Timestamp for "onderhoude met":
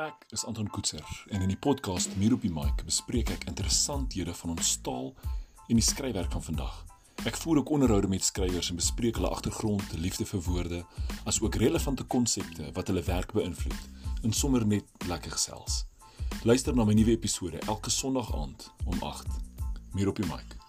7.76-8.24